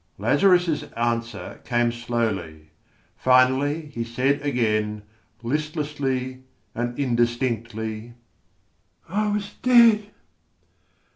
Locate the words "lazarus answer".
0.17-1.59